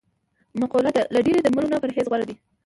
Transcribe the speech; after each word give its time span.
مقوله 0.61 0.89
ده: 0.95 1.01
له 1.13 1.19
ډېری 1.25 1.39
درملو 1.43 1.71
نه 1.73 1.77
پرهېز 1.83 2.05
غور 2.11 2.21
دی. 2.29 2.35